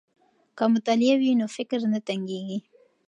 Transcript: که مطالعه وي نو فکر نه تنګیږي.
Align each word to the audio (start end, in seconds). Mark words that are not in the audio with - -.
که 0.57 0.63
مطالعه 0.73 1.13
وي 1.19 1.31
نو 1.39 1.45
فکر 1.57 1.79
نه 1.93 1.99
تنګیږي. 2.07 2.57